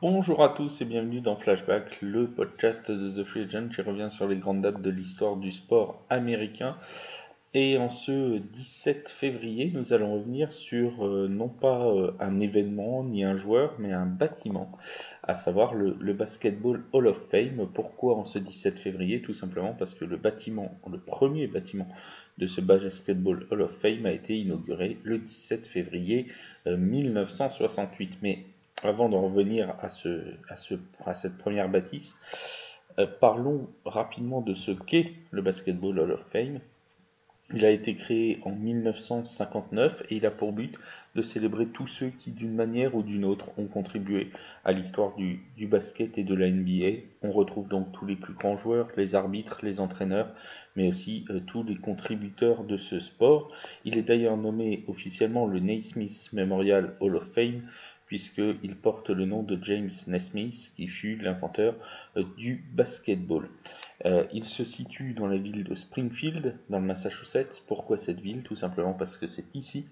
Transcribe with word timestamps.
Bonjour 0.00 0.44
à 0.44 0.50
tous 0.50 0.80
et 0.80 0.84
bienvenue 0.84 1.20
dans 1.20 1.34
Flashback, 1.34 2.00
le 2.02 2.28
podcast 2.28 2.88
de 2.88 3.20
The 3.20 3.26
Free 3.26 3.42
Agent 3.42 3.70
qui 3.74 3.82
revient 3.82 4.06
sur 4.12 4.28
les 4.28 4.36
grandes 4.36 4.62
dates 4.62 4.80
de 4.80 4.90
l'histoire 4.90 5.34
du 5.34 5.50
sport 5.50 6.00
américain. 6.08 6.76
Et 7.52 7.78
en 7.78 7.90
ce 7.90 8.38
17 8.38 9.08
février, 9.08 9.72
nous 9.74 9.92
allons 9.92 10.14
revenir 10.14 10.52
sur 10.52 11.04
euh, 11.04 11.26
non 11.26 11.48
pas 11.48 11.84
euh, 11.88 12.12
un 12.20 12.38
événement 12.38 13.02
ni 13.02 13.24
un 13.24 13.34
joueur, 13.34 13.74
mais 13.80 13.92
un 13.92 14.06
bâtiment, 14.06 14.70
à 15.24 15.34
savoir 15.34 15.74
le, 15.74 16.12
Basketball 16.12 16.84
Hall 16.92 17.08
of 17.08 17.20
Fame. 17.32 17.66
Pourquoi 17.74 18.14
en 18.18 18.24
ce 18.24 18.38
17 18.38 18.78
février? 18.78 19.20
Tout 19.20 19.34
simplement 19.34 19.74
parce 19.76 19.96
que 19.96 20.04
le 20.04 20.16
bâtiment, 20.16 20.78
le 20.88 21.00
premier 21.00 21.48
bâtiment 21.48 21.88
de 22.38 22.46
ce 22.46 22.60
Basketball 22.60 23.48
Hall 23.50 23.62
of 23.62 23.76
Fame 23.80 24.06
a 24.06 24.12
été 24.12 24.38
inauguré 24.38 24.98
le 25.02 25.18
17 25.18 25.66
février 25.66 26.28
1968. 26.66 28.10
Euh, 28.12 28.16
mais 28.22 28.44
avant 28.82 29.08
d'en 29.08 29.22
revenir 29.22 29.74
à, 29.82 29.88
ce, 29.88 30.34
à, 30.48 30.56
ce, 30.56 30.74
à 31.04 31.14
cette 31.14 31.38
première 31.38 31.68
bâtisse, 31.68 32.14
parlons 33.20 33.68
rapidement 33.84 34.40
de 34.40 34.54
ce 34.54 34.72
qu'est 34.72 35.12
le 35.30 35.42
Basketball 35.42 35.98
Hall 35.98 36.12
of 36.12 36.24
Fame. 36.32 36.60
Il 37.54 37.64
a 37.64 37.70
été 37.70 37.94
créé 37.94 38.40
en 38.44 38.50
1959 38.50 40.02
et 40.10 40.16
il 40.16 40.26
a 40.26 40.30
pour 40.30 40.52
but 40.52 40.76
de 41.14 41.22
célébrer 41.22 41.66
tous 41.66 41.86
ceux 41.86 42.10
qui, 42.10 42.30
d'une 42.30 42.54
manière 42.54 42.94
ou 42.94 43.02
d'une 43.02 43.24
autre, 43.24 43.46
ont 43.56 43.66
contribué 43.66 44.30
à 44.66 44.72
l'histoire 44.72 45.16
du, 45.16 45.40
basket 45.66 46.18
et 46.18 46.24
de 46.24 46.34
la 46.34 46.50
NBA. 46.50 47.04
On 47.22 47.32
retrouve 47.32 47.66
donc 47.66 47.90
tous 47.92 48.04
les 48.04 48.16
plus 48.16 48.34
grands 48.34 48.58
joueurs, 48.58 48.88
les 48.98 49.14
arbitres, 49.14 49.60
les 49.62 49.80
entraîneurs, 49.80 50.28
mais 50.76 50.90
aussi 50.90 51.24
euh, 51.30 51.40
tous 51.40 51.62
les 51.62 51.76
contributeurs 51.76 52.64
de 52.64 52.76
ce 52.76 53.00
sport. 53.00 53.50
Il 53.86 53.96
est 53.96 54.02
d'ailleurs 54.02 54.36
nommé 54.36 54.84
officiellement 54.86 55.46
le 55.46 55.58
Naismith 55.58 56.28
Memorial 56.34 56.96
Hall 57.00 57.16
of 57.16 57.32
Fame 57.34 57.62
puisqu'il 58.08 58.74
porte 58.74 59.10
le 59.10 59.26
nom 59.26 59.44
de 59.44 59.56
James 59.62 59.90
Naismith, 60.06 60.72
qui 60.76 60.88
fut 60.88 61.16
l'inventeur 61.16 61.74
euh, 62.16 62.24
du 62.36 62.64
basketball. 62.72 63.50
Euh, 64.06 64.24
il 64.32 64.44
se 64.44 64.64
situe 64.64 65.12
dans 65.12 65.26
la 65.26 65.36
ville 65.36 65.62
de 65.62 65.74
Springfield, 65.74 66.56
dans 66.70 66.80
le 66.80 66.86
Massachusetts. 66.86 67.62
Pourquoi 67.68 67.98
cette 67.98 68.20
ville? 68.20 68.42
Tout 68.42 68.56
simplement 68.56 68.94
parce 68.94 69.18
que 69.18 69.26
c'est 69.26 69.54
ici 69.54 69.84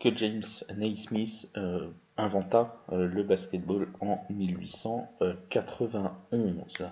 que 0.00 0.12
James 0.16 0.42
Naismith 0.76 1.48
euh, 1.56 1.86
inventa 2.16 2.82
le 2.90 3.22
basketball 3.22 3.86
en 4.00 4.24
1891. 4.30 6.88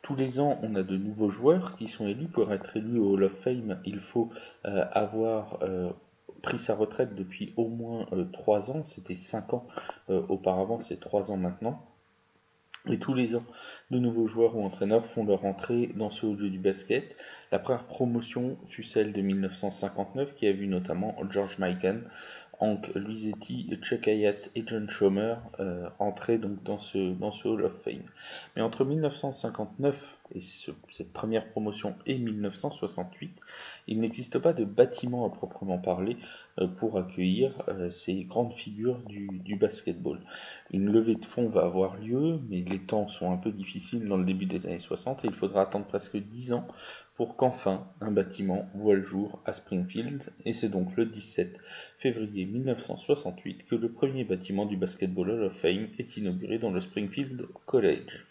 Tous 0.00 0.16
les 0.16 0.40
ans, 0.40 0.58
on 0.62 0.76
a 0.76 0.82
de 0.82 0.96
nouveaux 0.96 1.30
joueurs 1.30 1.76
qui 1.76 1.88
sont 1.88 2.08
élus. 2.08 2.28
Pour 2.28 2.50
être 2.52 2.74
élu 2.76 2.98
au 2.98 3.14
Hall 3.14 3.24
of 3.24 3.32
Fame, 3.44 3.78
il 3.84 4.00
faut 4.00 4.30
avoir 4.64 5.58
pris 6.42 6.58
sa 6.58 6.74
retraite 6.74 7.14
depuis 7.14 7.54
au 7.56 7.68
moins 7.68 8.06
euh, 8.12 8.24
trois 8.32 8.70
ans, 8.70 8.84
c'était 8.84 9.14
cinq 9.14 9.54
ans 9.54 9.66
euh, 10.10 10.22
auparavant, 10.28 10.80
c'est 10.80 11.00
trois 11.00 11.30
ans 11.30 11.36
maintenant. 11.36 11.86
Et 12.90 12.98
tous 12.98 13.14
les 13.14 13.36
ans, 13.36 13.44
de 13.92 14.00
nouveaux 14.00 14.26
joueurs 14.26 14.56
ou 14.56 14.64
entraîneurs 14.64 15.06
font 15.06 15.24
leur 15.24 15.44
entrée 15.44 15.92
dans 15.94 16.10
ce 16.10 16.26
haut 16.26 16.34
lieu 16.34 16.50
du 16.50 16.58
basket. 16.58 17.14
La 17.52 17.60
première 17.60 17.84
promotion 17.84 18.58
fut 18.66 18.82
celle 18.82 19.12
de 19.12 19.20
1959 19.20 20.34
qui 20.34 20.48
a 20.48 20.52
vu 20.52 20.66
notamment 20.66 21.16
George 21.30 21.58
Mikan, 21.60 22.00
Hank 22.62 22.94
Luisetti, 22.94 23.76
Chuck 23.82 24.06
Hayat 24.06 24.36
et 24.54 24.62
John 24.64 24.88
Schomer 24.88 25.34
euh, 25.58 25.88
entrer 25.98 26.38
donc 26.38 26.62
dans 26.62 26.78
ce, 26.78 27.12
dans 27.12 27.32
ce 27.32 27.48
Hall 27.48 27.64
of 27.64 27.72
Fame. 27.82 28.04
Mais 28.54 28.62
entre 28.62 28.84
1959 28.84 29.96
et 30.36 30.40
cette 30.40 31.12
première 31.12 31.50
promotion 31.50 31.96
et 32.06 32.16
1968, 32.16 33.32
il 33.88 34.00
n'existe 34.00 34.38
pas 34.38 34.52
de 34.52 34.64
bâtiment 34.64 35.26
à 35.26 35.30
proprement 35.30 35.78
parler 35.78 36.16
euh, 36.60 36.68
pour 36.68 36.98
accueillir 36.98 37.52
euh, 37.68 37.90
ces 37.90 38.22
grandes 38.22 38.54
figures 38.54 38.98
du, 39.08 39.26
du, 39.44 39.56
basketball. 39.56 40.20
Une 40.70 40.90
levée 40.90 41.16
de 41.16 41.24
fonds 41.24 41.48
va 41.48 41.64
avoir 41.64 41.96
lieu, 41.96 42.38
mais 42.48 42.60
les 42.60 42.78
temps 42.78 43.08
sont 43.08 43.32
un 43.32 43.38
peu 43.38 43.50
difficiles 43.50 44.06
dans 44.06 44.16
le 44.16 44.24
début 44.24 44.46
des 44.46 44.66
années 44.66 44.78
60 44.78 45.24
et 45.24 45.28
il 45.28 45.34
faudra 45.34 45.62
attendre 45.62 45.86
presque 45.86 46.16
10 46.16 46.52
ans 46.52 46.68
pour 47.14 47.36
qu'enfin 47.36 47.86
un 48.00 48.10
bâtiment 48.10 48.68
voit 48.74 48.94
le 48.94 49.04
jour 49.04 49.42
à 49.44 49.52
Springfield, 49.52 50.32
et 50.44 50.52
c'est 50.52 50.68
donc 50.68 50.96
le 50.96 51.06
17 51.06 51.58
février 51.98 52.46
1968 52.46 53.66
que 53.66 53.74
le 53.74 53.92
premier 53.92 54.24
bâtiment 54.24 54.66
du 54.66 54.76
Basketball 54.76 55.30
Hall 55.30 55.44
of 55.44 55.56
Fame 55.60 55.88
est 55.98 56.16
inauguré 56.16 56.58
dans 56.58 56.70
le 56.70 56.80
Springfield 56.80 57.46
College. 57.66 58.24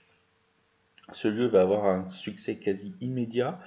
Ce 1.14 1.28
lieu 1.28 1.48
va 1.48 1.62
avoir 1.62 1.86
un 1.86 2.10
succès 2.10 2.56
quasi 2.56 2.94
immédiat. 3.02 3.60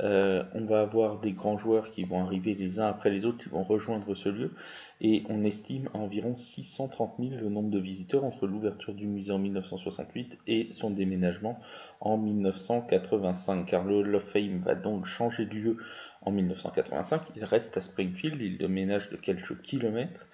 Euh, 0.00 0.44
on 0.54 0.64
va 0.64 0.80
avoir 0.80 1.20
des 1.20 1.32
grands 1.32 1.58
joueurs 1.58 1.90
qui 1.90 2.04
vont 2.04 2.22
arriver 2.22 2.54
les 2.54 2.80
uns 2.80 2.86
après 2.86 3.10
les 3.10 3.24
autres, 3.24 3.42
qui 3.42 3.48
vont 3.48 3.64
rejoindre 3.64 4.14
ce 4.14 4.28
lieu. 4.28 4.52
Et 5.00 5.24
on 5.28 5.44
estime 5.44 5.88
à 5.94 5.98
environ 5.98 6.36
630 6.36 7.14
000 7.18 7.30
le 7.40 7.48
nombre 7.50 7.70
de 7.70 7.78
visiteurs 7.78 8.24
entre 8.24 8.46
l'ouverture 8.46 8.94
du 8.94 9.06
musée 9.06 9.32
en 9.32 9.38
1968 9.38 10.38
et 10.46 10.68
son 10.70 10.90
déménagement 10.90 11.58
en 12.00 12.16
1985. 12.16 13.66
Car 13.66 13.84
le 13.84 13.96
Hall 13.96 14.14
of 14.14 14.24
Fame 14.24 14.62
va 14.64 14.74
donc 14.74 15.06
changer 15.06 15.44
de 15.44 15.54
lieu 15.54 15.76
en 16.22 16.30
1985. 16.30 17.22
Il 17.36 17.44
reste 17.44 17.76
à 17.76 17.80
Springfield, 17.80 18.40
il 18.40 18.58
déménage 18.58 19.10
de 19.10 19.16
quelques 19.16 19.60
kilomètres, 19.62 20.26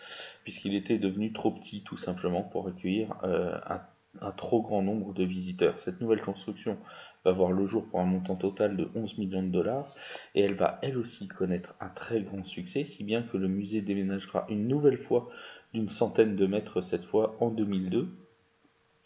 puisqu'il 0.44 0.74
était 0.74 0.98
devenu 0.98 1.32
trop 1.32 1.50
petit 1.50 1.82
tout 1.82 1.98
simplement 1.98 2.42
pour 2.42 2.68
accueillir 2.68 3.14
euh, 3.24 3.54
un 3.68 3.80
un 4.20 4.30
trop 4.30 4.62
grand 4.62 4.82
nombre 4.82 5.14
de 5.14 5.24
visiteurs. 5.24 5.78
Cette 5.78 6.00
nouvelle 6.00 6.20
construction 6.20 6.76
va 7.24 7.32
voir 7.32 7.52
le 7.52 7.66
jour 7.66 7.86
pour 7.86 8.00
un 8.00 8.04
montant 8.04 8.36
total 8.36 8.76
de 8.76 8.88
11 8.94 9.18
millions 9.18 9.42
de 9.42 9.48
dollars 9.48 9.94
et 10.34 10.42
elle 10.42 10.54
va 10.54 10.78
elle 10.82 10.98
aussi 10.98 11.28
connaître 11.28 11.74
un 11.80 11.88
très 11.88 12.20
grand 12.20 12.44
succès, 12.44 12.84
si 12.84 13.04
bien 13.04 13.22
que 13.22 13.36
le 13.36 13.48
musée 13.48 13.80
déménagera 13.80 14.46
une 14.48 14.68
nouvelle 14.68 14.98
fois 14.98 15.28
d'une 15.72 15.88
centaine 15.88 16.36
de 16.36 16.46
mètres 16.46 16.80
cette 16.82 17.04
fois 17.04 17.36
en 17.40 17.50
2002 17.50 18.08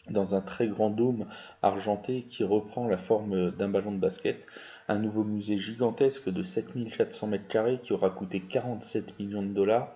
dans 0.09 0.35
un 0.35 0.41
très 0.41 0.67
grand 0.67 0.89
dôme 0.89 1.25
argenté 1.61 2.23
qui 2.29 2.43
reprend 2.43 2.87
la 2.87 2.97
forme 2.97 3.51
d'un 3.51 3.69
ballon 3.69 3.91
de 3.91 3.99
basket, 3.99 4.45
un 4.87 4.99
nouveau 4.99 5.23
musée 5.23 5.59
gigantesque 5.59 6.29
de 6.29 6.43
7400 6.43 7.27
mètres 7.27 7.47
carrés 7.47 7.79
qui 7.83 7.93
aura 7.93 8.09
coûté 8.09 8.39
47 8.39 9.19
millions 9.19 9.43
de 9.43 9.53
dollars, 9.53 9.93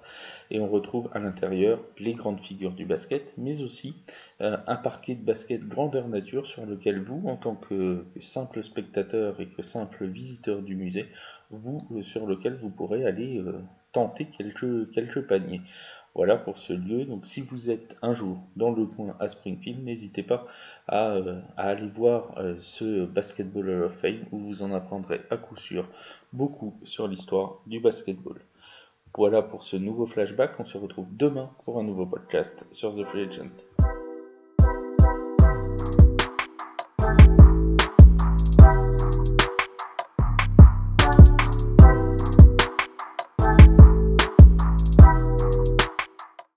et 0.51 0.59
on 0.59 0.67
retrouve 0.67 1.09
à 1.13 1.19
l'intérieur 1.19 1.79
les 1.97 2.13
grandes 2.13 2.41
figures 2.41 2.73
du 2.73 2.85
basket, 2.85 3.33
mais 3.37 3.63
aussi 3.63 3.95
euh, 4.41 4.57
un 4.67 4.75
parquet 4.75 5.15
de 5.15 5.23
basket 5.23 5.65
grandeur 5.65 6.07
nature 6.09 6.45
sur 6.45 6.65
lequel 6.65 6.99
vous, 6.99 7.27
en 7.27 7.37
tant 7.37 7.55
que, 7.55 8.05
simple 8.19 8.61
spectateur 8.61 9.39
et 9.39 9.47
que 9.47 9.63
simple 9.63 10.05
visiteur 10.05 10.61
du 10.61 10.75
musée, 10.75 11.07
vous, 11.49 11.87
euh, 11.93 12.03
sur 12.03 12.27
lequel 12.27 12.55
vous 12.55 12.69
pourrez 12.69 13.05
aller 13.05 13.37
euh, 13.37 13.61
tenter 13.93 14.25
quelques, 14.25 14.91
quelques 14.91 15.21
paniers. 15.21 15.61
Voilà 16.13 16.35
pour 16.35 16.59
ce 16.59 16.73
lieu. 16.73 17.05
Donc 17.05 17.25
si 17.25 17.39
vous 17.39 17.69
êtes 17.69 17.95
un 18.01 18.13
jour 18.13 18.37
dans 18.57 18.71
le 18.71 18.85
coin 18.85 19.15
à 19.21 19.29
Springfield, 19.29 19.81
n'hésitez 19.81 20.23
pas 20.23 20.45
à, 20.89 21.15
aller 21.55 21.87
voir 21.87 22.35
ce 22.57 23.05
Basketball 23.05 23.69
Hall 23.69 23.83
of 23.83 23.93
Fame 23.93 24.25
où 24.33 24.39
vous 24.39 24.61
en 24.61 24.73
apprendrez 24.73 25.21
à 25.29 25.37
coup 25.37 25.55
sûr 25.55 25.87
beaucoup 26.33 26.73
sur 26.83 27.07
l'histoire 27.07 27.61
du 27.65 27.79
basketball. 27.79 28.41
Voilà 29.17 29.41
pour 29.41 29.63
ce 29.63 29.75
nouveau 29.75 30.05
flashback. 30.05 30.59
On 30.59 30.65
se 30.65 30.77
retrouve 30.77 31.07
demain 31.11 31.51
pour 31.65 31.77
un 31.79 31.83
nouveau 31.83 32.05
podcast 32.05 32.65
sur 32.71 32.95
The 32.95 33.03
Free 33.05 33.27
Agent. 33.27 33.49